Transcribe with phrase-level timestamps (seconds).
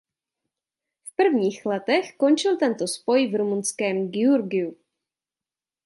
[1.03, 4.77] V prvních letech končil tento spoj v rumunském Giurgiu.